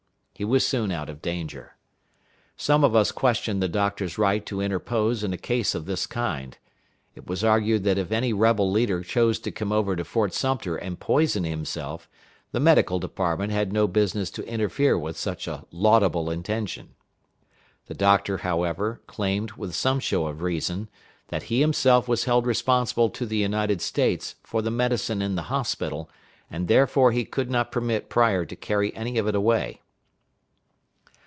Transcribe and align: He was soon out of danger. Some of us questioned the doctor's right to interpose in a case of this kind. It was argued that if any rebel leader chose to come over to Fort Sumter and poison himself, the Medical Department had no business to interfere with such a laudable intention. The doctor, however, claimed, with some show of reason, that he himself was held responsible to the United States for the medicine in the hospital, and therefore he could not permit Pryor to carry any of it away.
He 0.33 0.45
was 0.45 0.65
soon 0.65 0.89
out 0.91 1.07
of 1.07 1.21
danger. 1.21 1.75
Some 2.57 2.83
of 2.83 2.95
us 2.95 3.11
questioned 3.11 3.61
the 3.61 3.69
doctor's 3.69 4.17
right 4.17 4.43
to 4.47 4.59
interpose 4.59 5.23
in 5.23 5.33
a 5.33 5.37
case 5.37 5.75
of 5.75 5.85
this 5.85 6.07
kind. 6.07 6.57
It 7.13 7.27
was 7.27 7.43
argued 7.43 7.83
that 7.83 7.99
if 7.99 8.11
any 8.11 8.33
rebel 8.33 8.71
leader 8.71 9.03
chose 9.03 9.37
to 9.37 9.51
come 9.51 9.71
over 9.71 9.95
to 9.95 10.03
Fort 10.03 10.33
Sumter 10.33 10.75
and 10.77 10.99
poison 10.99 11.43
himself, 11.43 12.09
the 12.53 12.59
Medical 12.59 12.97
Department 12.97 13.51
had 13.53 13.71
no 13.71 13.87
business 13.87 14.31
to 14.31 14.43
interfere 14.47 14.97
with 14.97 15.15
such 15.15 15.45
a 15.47 15.63
laudable 15.69 16.31
intention. 16.31 16.95
The 17.85 17.93
doctor, 17.93 18.37
however, 18.37 19.03
claimed, 19.05 19.51
with 19.51 19.75
some 19.75 19.99
show 19.99 20.25
of 20.25 20.41
reason, 20.41 20.89
that 21.27 21.43
he 21.43 21.61
himself 21.61 22.07
was 22.07 22.23
held 22.23 22.47
responsible 22.47 23.11
to 23.11 23.27
the 23.27 23.37
United 23.37 23.79
States 23.79 24.33
for 24.41 24.63
the 24.63 24.71
medicine 24.71 25.21
in 25.21 25.35
the 25.35 25.43
hospital, 25.53 26.09
and 26.49 26.67
therefore 26.67 27.11
he 27.11 27.25
could 27.25 27.51
not 27.51 27.71
permit 27.71 28.09
Pryor 28.09 28.43
to 28.45 28.55
carry 28.55 28.91
any 28.95 29.19
of 29.19 29.27
it 29.27 29.35
away. 29.35 29.81